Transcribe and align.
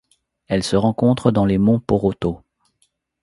Elle 0.47 0.63
se 0.63 0.75
rencontre 0.75 1.29
dans 1.29 1.45
les 1.45 1.59
monts 1.59 1.79
Poroto. 1.79 2.41